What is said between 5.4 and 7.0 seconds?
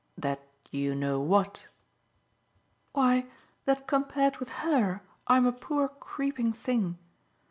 a poor creeping thing.